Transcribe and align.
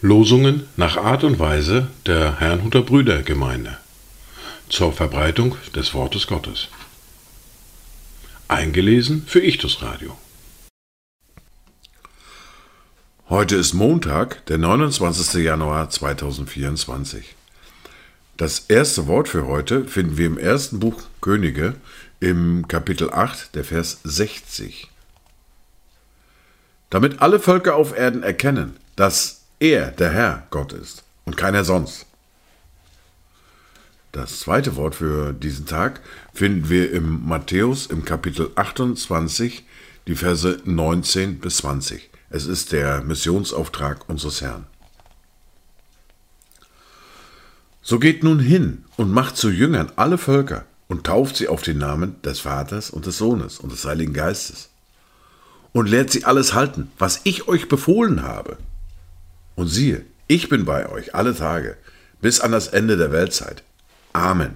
Losungen 0.00 0.68
nach 0.76 0.98
Art 0.98 1.24
und 1.24 1.38
Weise 1.38 1.88
der 2.04 2.38
Herrnhuter 2.38 2.82
Brüdergemeinde 2.82 3.78
zur 4.68 4.92
Verbreitung 4.92 5.56
des 5.74 5.94
Wortes 5.94 6.26
Gottes. 6.26 6.68
Eingelesen 8.48 9.24
für 9.26 9.40
Ichtus 9.40 9.80
Radio. 9.80 10.16
Heute 13.30 13.56
ist 13.56 13.72
Montag, 13.72 14.44
der 14.46 14.58
29. 14.58 15.42
Januar 15.42 15.88
2024. 15.88 17.34
Das 18.36 18.64
erste 18.66 19.06
Wort 19.06 19.28
für 19.28 19.46
heute 19.46 19.84
finden 19.84 20.18
wir 20.18 20.26
im 20.26 20.38
ersten 20.38 20.80
Buch 20.80 21.00
Könige 21.20 21.76
im 22.18 22.66
Kapitel 22.66 23.10
8, 23.10 23.54
der 23.54 23.62
Vers 23.62 24.00
60. 24.02 24.90
Damit 26.90 27.22
alle 27.22 27.38
Völker 27.38 27.76
auf 27.76 27.96
Erden 27.96 28.24
erkennen, 28.24 28.76
dass 28.96 29.42
er, 29.60 29.92
der 29.92 30.10
Herr, 30.10 30.48
Gott 30.50 30.72
ist 30.72 31.04
und 31.24 31.36
keiner 31.36 31.62
sonst. 31.62 32.06
Das 34.10 34.40
zweite 34.40 34.74
Wort 34.74 34.96
für 34.96 35.32
diesen 35.32 35.66
Tag 35.66 36.00
finden 36.32 36.68
wir 36.68 36.90
im 36.90 37.24
Matthäus 37.24 37.86
im 37.86 38.04
Kapitel 38.04 38.50
28, 38.56 39.64
die 40.08 40.16
Verse 40.16 40.60
19 40.64 41.38
bis 41.38 41.58
20. 41.58 42.10
Es 42.30 42.46
ist 42.46 42.72
der 42.72 43.00
Missionsauftrag 43.02 44.08
unseres 44.08 44.40
Herrn. 44.40 44.66
So 47.86 47.98
geht 47.98 48.24
nun 48.24 48.40
hin 48.40 48.82
und 48.96 49.12
macht 49.12 49.36
zu 49.36 49.50
Jüngern 49.50 49.92
alle 49.96 50.16
Völker 50.16 50.64
und 50.88 51.04
tauft 51.04 51.36
sie 51.36 51.48
auf 51.48 51.60
den 51.60 51.76
Namen 51.76 52.20
des 52.22 52.40
Vaters 52.40 52.88
und 52.88 53.04
des 53.04 53.18
Sohnes 53.18 53.58
und 53.58 53.70
des 53.72 53.84
Heiligen 53.84 54.14
Geistes 54.14 54.70
und 55.72 55.90
lehrt 55.90 56.10
sie 56.10 56.24
alles 56.24 56.54
halten, 56.54 56.90
was 56.98 57.20
ich 57.24 57.46
euch 57.46 57.68
befohlen 57.68 58.22
habe. 58.22 58.56
Und 59.54 59.68
siehe, 59.68 60.06
ich 60.28 60.48
bin 60.48 60.64
bei 60.64 60.88
euch 60.88 61.14
alle 61.14 61.36
Tage, 61.36 61.76
bis 62.22 62.40
an 62.40 62.52
das 62.52 62.68
Ende 62.68 62.96
der 62.96 63.12
Weltzeit. 63.12 63.62
Amen. 64.14 64.54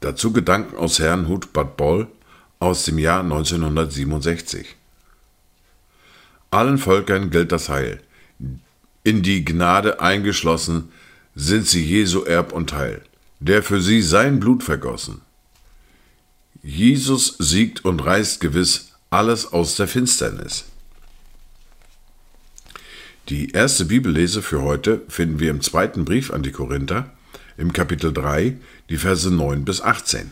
Dazu 0.00 0.34
Gedanken 0.34 0.76
aus 0.76 0.98
Herrnhut 0.98 1.54
Bad 1.54 1.78
Boll 1.78 2.08
aus 2.58 2.84
dem 2.84 2.98
Jahr 2.98 3.20
1967. 3.20 4.76
Allen 6.50 6.76
Völkern 6.76 7.30
gilt 7.30 7.52
das 7.52 7.70
Heil. 7.70 8.02
In 9.04 9.22
die 9.22 9.44
Gnade 9.44 10.00
eingeschlossen 10.00 10.92
sind 11.34 11.66
sie 11.66 11.84
Jesu 11.84 12.22
Erb 12.24 12.52
und 12.52 12.72
Heil, 12.72 13.02
der 13.40 13.62
für 13.62 13.80
sie 13.80 14.00
sein 14.02 14.38
Blut 14.38 14.62
vergossen. 14.62 15.22
Jesus 16.62 17.34
siegt 17.38 17.84
und 17.84 18.04
reißt 18.04 18.40
gewiss 18.40 18.92
alles 19.10 19.52
aus 19.52 19.74
der 19.74 19.88
Finsternis. 19.88 20.64
Die 23.28 23.50
erste 23.50 23.86
Bibellese 23.86 24.42
für 24.42 24.62
heute 24.62 25.02
finden 25.08 25.40
wir 25.40 25.50
im 25.50 25.60
zweiten 25.60 26.04
Brief 26.04 26.32
an 26.32 26.42
die 26.42 26.52
Korinther, 26.52 27.12
im 27.56 27.72
Kapitel 27.72 28.12
3, 28.12 28.56
die 28.88 28.96
Verse 28.96 29.30
9 29.30 29.64
bis 29.64 29.80
18. 29.80 30.30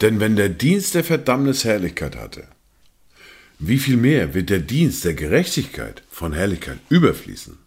Denn 0.00 0.20
wenn 0.20 0.36
der 0.36 0.48
Dienst 0.48 0.94
der 0.94 1.04
Verdammnis 1.04 1.64
Herrlichkeit 1.64 2.16
hatte, 2.16 2.48
wie 3.58 3.78
viel 3.78 3.96
mehr 3.96 4.34
wird 4.34 4.50
der 4.50 4.60
Dienst 4.60 5.04
der 5.04 5.14
Gerechtigkeit 5.14 6.02
von 6.10 6.32
Herrlichkeit 6.32 6.78
überfließen? 6.88 7.58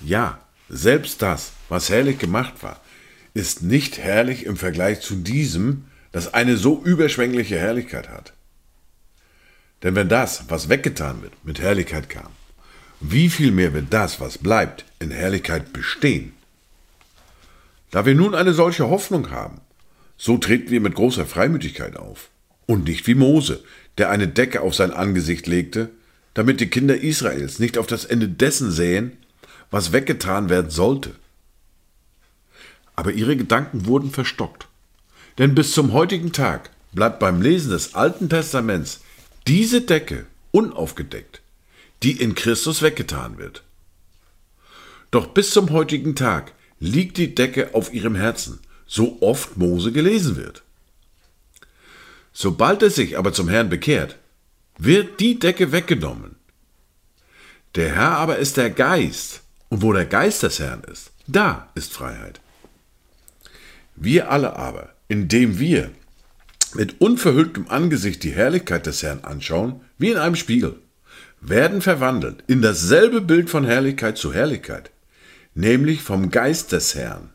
Ja, 0.00 0.40
selbst 0.68 1.22
das, 1.22 1.52
was 1.68 1.88
herrlich 1.88 2.18
gemacht 2.18 2.62
war, 2.62 2.80
ist 3.32 3.62
nicht 3.62 3.98
herrlich 3.98 4.44
im 4.44 4.56
Vergleich 4.56 5.00
zu 5.00 5.16
diesem, 5.16 5.84
das 6.12 6.34
eine 6.34 6.56
so 6.56 6.82
überschwängliche 6.82 7.58
Herrlichkeit 7.58 8.08
hat. 8.08 8.32
Denn 9.82 9.94
wenn 9.94 10.08
das, 10.08 10.44
was 10.48 10.68
weggetan 10.68 11.22
wird, 11.22 11.32
mit 11.44 11.60
Herrlichkeit 11.60 12.10
kam, 12.10 12.30
wie 13.00 13.30
viel 13.30 13.50
mehr 13.50 13.72
wird 13.72 13.86
das, 13.90 14.20
was 14.20 14.36
bleibt, 14.36 14.84
in 14.98 15.10
Herrlichkeit 15.10 15.72
bestehen? 15.72 16.34
Da 17.90 18.04
wir 18.04 18.14
nun 18.14 18.34
eine 18.34 18.52
solche 18.52 18.88
Hoffnung 18.90 19.30
haben, 19.30 19.60
so 20.18 20.36
treten 20.36 20.70
wir 20.70 20.80
mit 20.80 20.94
großer 20.94 21.24
Freimütigkeit 21.24 21.96
auf. 21.96 22.28
Und 22.66 22.84
nicht 22.84 23.06
wie 23.06 23.14
Mose, 23.14 23.62
der 23.98 24.10
eine 24.10 24.28
Decke 24.28 24.60
auf 24.60 24.74
sein 24.74 24.92
Angesicht 24.92 25.46
legte, 25.46 25.90
damit 26.34 26.60
die 26.60 26.68
Kinder 26.68 27.00
Israels 27.00 27.58
nicht 27.58 27.78
auf 27.78 27.86
das 27.86 28.04
Ende 28.04 28.28
dessen 28.28 28.70
sähen, 28.70 29.16
was 29.70 29.92
weggetan 29.92 30.48
werden 30.48 30.70
sollte. 30.70 31.14
Aber 32.96 33.12
ihre 33.12 33.36
Gedanken 33.36 33.86
wurden 33.86 34.10
verstockt. 34.10 34.68
Denn 35.38 35.54
bis 35.54 35.72
zum 35.72 35.92
heutigen 35.92 36.32
Tag 36.32 36.70
bleibt 36.92 37.18
beim 37.18 37.40
Lesen 37.40 37.70
des 37.70 37.94
Alten 37.94 38.28
Testaments 38.28 39.00
diese 39.46 39.80
Decke 39.80 40.26
unaufgedeckt, 40.50 41.40
die 42.02 42.12
in 42.12 42.34
Christus 42.34 42.82
weggetan 42.82 43.38
wird. 43.38 43.62
Doch 45.10 45.28
bis 45.28 45.50
zum 45.50 45.70
heutigen 45.70 46.14
Tag 46.14 46.52
liegt 46.78 47.16
die 47.16 47.34
Decke 47.34 47.74
auf 47.74 47.92
ihrem 47.92 48.14
Herzen, 48.14 48.60
so 48.86 49.18
oft 49.20 49.56
Mose 49.56 49.92
gelesen 49.92 50.36
wird. 50.36 50.62
Sobald 52.32 52.82
er 52.82 52.90
sich 52.90 53.18
aber 53.18 53.32
zum 53.32 53.48
Herrn 53.48 53.68
bekehrt, 53.68 54.18
wird 54.78 55.20
die 55.20 55.38
Decke 55.38 55.72
weggenommen. 55.72 56.36
Der 57.74 57.94
Herr 57.94 58.12
aber 58.12 58.38
ist 58.38 58.56
der 58.56 58.70
Geist, 58.70 59.42
und 59.68 59.82
wo 59.82 59.92
der 59.92 60.06
Geist 60.06 60.42
des 60.42 60.58
Herrn 60.58 60.82
ist, 60.90 61.12
da 61.26 61.68
ist 61.74 61.92
Freiheit. 61.92 62.40
Wir 63.94 64.30
alle 64.30 64.56
aber, 64.56 64.94
indem 65.08 65.58
wir 65.58 65.90
mit 66.74 67.00
unverhülltem 67.00 67.68
Angesicht 67.68 68.22
die 68.22 68.32
Herrlichkeit 68.32 68.86
des 68.86 69.02
Herrn 69.02 69.20
anschauen, 69.24 69.80
wie 69.98 70.10
in 70.10 70.16
einem 70.16 70.36
Spiegel, 70.36 70.76
werden 71.40 71.80
verwandelt 71.80 72.44
in 72.46 72.62
dasselbe 72.62 73.20
Bild 73.20 73.50
von 73.50 73.64
Herrlichkeit 73.64 74.18
zu 74.18 74.32
Herrlichkeit, 74.32 74.90
nämlich 75.54 76.02
vom 76.02 76.30
Geist 76.30 76.72
des 76.72 76.94
Herrn. 76.94 77.30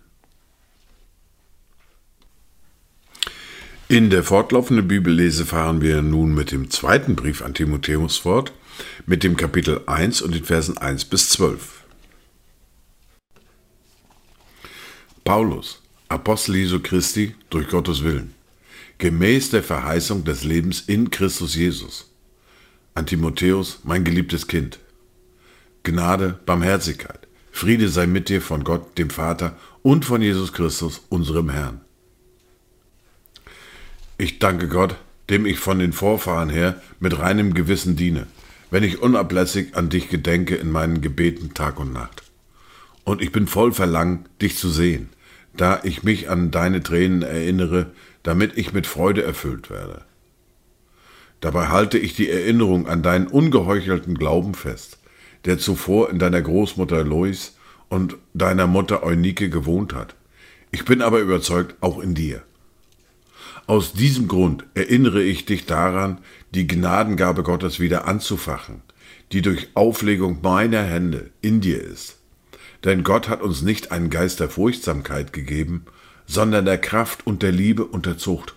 In 3.88 4.10
der 4.10 4.24
fortlaufenden 4.24 4.88
Bibellese 4.88 5.46
fahren 5.46 5.82
wir 5.82 6.02
nun 6.02 6.34
mit 6.34 6.52
dem 6.52 6.72
zweiten 6.72 7.16
Brief 7.16 7.42
an 7.44 7.54
Timotheus 7.54 8.18
fort, 8.18 8.52
mit 9.06 9.24
dem 9.24 9.38
Kapitel 9.38 9.82
1 9.86 10.22
und 10.22 10.34
den 10.34 10.44
Versen 10.44 10.78
1 10.78 11.06
bis 11.06 11.30
12. 11.30 11.84
Paulus, 15.24 15.82
Apostel 16.10 16.56
Jesu 16.56 16.80
Christi, 16.80 17.36
durch 17.50 17.68
Gottes 17.68 18.04
Willen 18.04 18.36
gemäß 18.98 19.50
der 19.50 19.64
Verheißung 19.64 20.24
des 20.24 20.44
Lebens 20.44 20.82
in 20.82 21.10
Christus 21.10 21.56
Jesus. 21.56 22.12
An 22.94 23.06
Timotheus, 23.06 23.80
mein 23.84 24.04
geliebtes 24.04 24.48
Kind. 24.48 24.80
Gnade, 25.84 26.40
Barmherzigkeit, 26.46 27.28
Friede 27.52 27.90
sei 27.90 28.08
mit 28.08 28.30
dir 28.30 28.42
von 28.42 28.64
Gott, 28.64 28.98
dem 28.98 29.10
Vater 29.10 29.58
und 29.84 30.06
von 30.06 30.22
Jesus 30.22 30.54
Christus, 30.54 31.02
unserem 31.10 31.50
Herrn. 31.50 31.85
Ich 34.18 34.40
danke 34.40 34.70
Gott, 34.70 34.96
dem 35.30 35.46
ich 35.46 35.60
von 35.60 35.78
den 35.78 35.92
Vorfahren 35.92 36.50
her 36.50 36.82
mit 37.02 37.20
reinem 37.20 37.54
Gewissen 37.54 37.98
diene, 37.98 38.28
wenn 38.72 38.82
ich 38.82 39.02
unablässig 39.02 39.76
an 39.76 39.90
dich 39.90 40.08
gedenke 40.08 40.56
in 40.56 40.72
meinen 40.72 41.02
Gebeten 41.02 41.54
Tag 41.54 41.82
und 41.82 41.92
Nacht. 41.92 42.24
Und 43.04 43.22
ich 43.22 43.34
bin 43.34 43.46
voll 43.46 43.74
Verlangen, 43.74 44.26
dich 44.42 44.56
zu 44.58 44.70
sehen, 44.70 45.10
da 45.58 45.82
ich 45.84 46.04
mich 46.04 46.30
an 46.30 46.50
deine 46.50 46.82
Tränen 46.82 47.24
erinnere, 47.24 47.92
damit 48.24 48.58
ich 48.58 48.72
mit 48.72 48.88
Freude 48.88 49.22
erfüllt 49.22 49.70
werde. 49.70 50.06
Dabei 51.42 51.68
halte 51.68 51.98
ich 51.98 52.16
die 52.16 52.30
Erinnerung 52.30 52.88
an 52.88 53.04
deinen 53.04 53.28
ungeheuchelten 53.28 54.16
Glauben 54.16 54.54
fest, 54.54 54.98
der 55.44 55.60
zuvor 55.60 56.10
in 56.10 56.20
deiner 56.20 56.42
Großmutter 56.42 57.04
Lois 57.04 57.58
und 57.90 58.16
deiner 58.34 58.66
Mutter 58.66 59.04
Eunike 59.04 59.50
gewohnt 59.50 59.94
hat. 59.94 60.16
Ich 60.72 60.86
bin 60.86 61.02
aber 61.02 61.20
überzeugt, 61.20 61.76
auch 61.82 62.00
in 62.00 62.16
dir. 62.16 62.44
Aus 63.68 63.94
diesem 63.94 64.28
Grund 64.28 64.64
erinnere 64.76 65.24
ich 65.24 65.46
dich 65.46 65.66
daran, 65.66 66.20
die 66.52 66.68
Gnadengabe 66.68 67.42
Gottes 67.42 67.80
wieder 67.80 68.08
anzufachen, 68.08 68.84
die 69.32 69.42
durch 69.42 69.70
Auflegung 69.74 70.40
meiner 70.44 70.84
Hände 70.84 71.32
in 71.42 71.62
dir 71.62 71.82
ist. 71.82 72.20
Denn 72.84 73.04
Gott 73.04 73.28
hat 73.28 73.42
uns 73.42 73.64
nicht 73.64 73.92
einen 73.92 74.12
Geist 74.12 74.40
der 74.40 74.50
Furchtsamkeit 74.50 75.34
gegeben, 75.34 75.86
sondern 76.28 76.66
der 76.66 76.78
Kraft 76.78 77.26
und 77.26 77.42
der 77.42 77.52
Liebe 77.52 77.86
und 77.86 78.06
der 78.06 78.20
Zucht. 78.20 78.56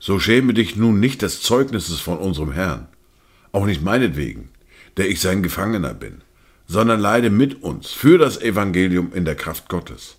So 0.00 0.18
schäme 0.18 0.54
dich 0.54 0.74
nun 0.74 0.98
nicht 0.98 1.22
des 1.22 1.40
Zeugnisses 1.40 2.00
von 2.00 2.18
unserem 2.18 2.50
Herrn, 2.50 2.88
auch 3.52 3.64
nicht 3.64 3.82
meinetwegen, 3.82 4.48
der 4.96 5.08
ich 5.08 5.20
sein 5.20 5.42
Gefangener 5.42 5.94
bin, 5.94 6.22
sondern 6.66 6.98
leide 6.98 7.30
mit 7.30 7.62
uns 7.62 7.92
für 7.92 8.18
das 8.18 8.40
Evangelium 8.40 9.12
in 9.12 9.24
der 9.24 9.36
Kraft 9.36 9.68
Gottes. 9.68 10.17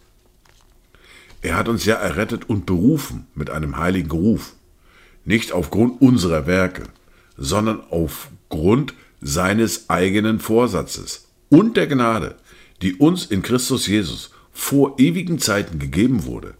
Er 1.41 1.55
hat 1.55 1.69
uns 1.69 1.85
ja 1.85 1.95
errettet 1.95 2.49
und 2.49 2.65
berufen 2.65 3.27
mit 3.33 3.49
einem 3.49 3.77
heiligen 3.77 4.11
Ruf, 4.11 4.53
nicht 5.25 5.51
aufgrund 5.51 6.01
unserer 6.01 6.47
Werke, 6.47 6.83
sondern 7.37 7.81
aufgrund 7.89 8.93
seines 9.21 9.89
eigenen 9.89 10.39
Vorsatzes 10.39 11.27
und 11.49 11.77
der 11.77 11.87
Gnade, 11.87 12.35
die 12.81 12.95
uns 12.95 13.25
in 13.25 13.41
Christus 13.41 13.87
Jesus 13.87 14.31
vor 14.51 14.99
ewigen 14.99 15.39
Zeiten 15.39 15.79
gegeben 15.79 16.25
wurde, 16.25 16.53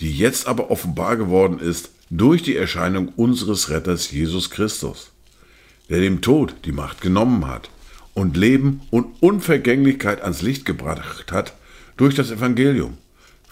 die 0.00 0.16
jetzt 0.16 0.46
aber 0.46 0.70
offenbar 0.70 1.16
geworden 1.16 1.58
ist 1.58 1.90
durch 2.10 2.42
die 2.42 2.56
Erscheinung 2.56 3.08
unseres 3.16 3.70
Retters 3.70 4.10
Jesus 4.10 4.50
Christus, 4.50 5.12
der 5.88 6.00
dem 6.00 6.20
Tod 6.20 6.54
die 6.64 6.72
Macht 6.72 7.00
genommen 7.00 7.46
hat 7.46 7.70
und 8.14 8.36
Leben 8.36 8.82
und 8.90 9.06
Unvergänglichkeit 9.20 10.22
ans 10.22 10.42
Licht 10.42 10.64
gebracht 10.64 11.32
hat 11.32 11.54
durch 11.96 12.14
das 12.14 12.30
Evangelium, 12.30 12.98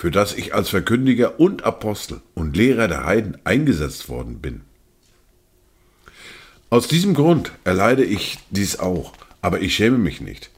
für 0.00 0.10
das 0.10 0.32
ich 0.32 0.54
als 0.54 0.70
Verkündiger 0.70 1.38
und 1.38 1.64
Apostel 1.64 2.22
und 2.32 2.56
Lehrer 2.56 2.88
der 2.88 3.04
Heiden 3.04 3.36
eingesetzt 3.44 4.08
worden 4.08 4.40
bin. 4.40 4.62
Aus 6.70 6.88
diesem 6.88 7.12
Grund 7.12 7.52
erleide 7.64 8.02
ich 8.02 8.38
dies 8.48 8.78
auch, 8.78 9.12
aber 9.42 9.60
ich 9.60 9.74
schäme 9.74 9.98
mich 9.98 10.22
nicht. 10.22 10.48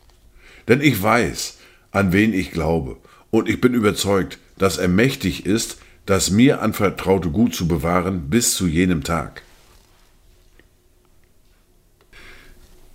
Denn 0.69 0.81
ich 0.81 1.03
weiß, 1.03 1.59
an 1.91 2.13
wen 2.13 2.33
ich 2.33 2.53
glaube, 2.53 2.99
und 3.33 3.49
ich 3.49 3.61
bin 3.61 3.75
überzeugt, 3.75 4.39
dass 4.59 4.79
er 4.79 4.87
mächtig 4.87 5.45
ist, 5.45 5.79
das 6.07 6.31
mir 6.31 6.63
anvertraute 6.63 7.31
Gut 7.31 7.53
zu 7.53 7.67
bewahren 7.67 8.31
bis 8.31 8.55
zu 8.55 8.69
jenem 8.69 9.03
Tag. 9.03 9.43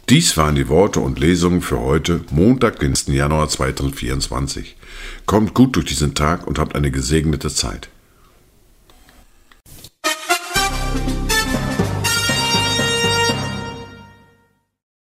Dies 0.10 0.38
waren 0.38 0.56
die 0.56 0.70
Worte 0.70 1.02
und 1.02 1.20
Lesungen 1.20 1.62
für 1.62 1.82
heute, 1.82 2.22
Montag, 2.32 2.80
den 2.80 2.92
1. 2.92 3.08
Januar 3.08 3.50
2024. 3.50 4.78
Kommt 5.26 5.54
gut 5.54 5.76
durch 5.76 5.86
diesen 5.86 6.16
Tag 6.16 6.48
und 6.48 6.60
habt 6.60 6.78
eine 6.78 6.92
gesegnete 6.92 7.50
Zeit. 7.50 7.90